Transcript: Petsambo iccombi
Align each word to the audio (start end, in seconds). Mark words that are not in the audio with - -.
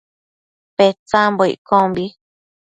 Petsambo 0.75 1.43
iccombi 1.55 2.05